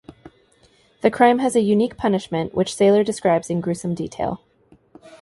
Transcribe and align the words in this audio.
The 1.01 1.11
crime 1.11 1.37
has 1.37 1.55
a 1.55 1.59
unique 1.61 1.95
punishment, 1.95 2.55
which 2.55 2.73
Saylor 2.73 3.05
describes 3.05 3.51
in 3.51 3.61
gruesome 3.61 3.93
detail. 3.93 4.41